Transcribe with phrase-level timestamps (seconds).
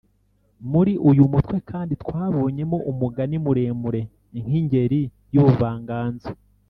[0.71, 4.01] muri uyu mutwe kandi twabonyemo umugani muremure
[4.41, 5.01] nk’ingeri
[5.33, 6.29] y’ubuvanganzo